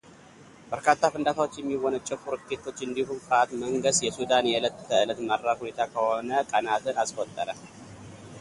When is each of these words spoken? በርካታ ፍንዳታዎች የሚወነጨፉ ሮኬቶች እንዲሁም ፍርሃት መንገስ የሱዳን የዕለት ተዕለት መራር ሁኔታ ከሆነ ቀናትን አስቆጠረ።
በርካታ 0.69 1.01
ፍንዳታዎች 1.15 1.51
የሚወነጨፉ 1.57 2.23
ሮኬቶች 2.35 2.79
እንዲሁም 2.87 3.19
ፍርሃት 3.25 3.51
መንገስ 3.63 3.99
የሱዳን 4.05 4.49
የዕለት 4.51 4.79
ተዕለት 4.89 5.19
መራር 5.29 5.57
ሁኔታ 5.61 5.79
ከሆነ 5.93 6.41
ቀናትን 6.53 6.99
አስቆጠረ። 7.03 7.49